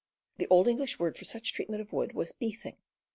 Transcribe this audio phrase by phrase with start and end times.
[0.35, 1.69] ^.,„The old English word for such treat.
[1.69, 2.77] ment of wood was "beathing."